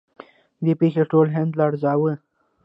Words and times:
دې 0.63 0.73
پیښې 0.81 1.03
ټول 1.11 1.27
هند 1.35 1.51
لړزاوه. 1.59 2.13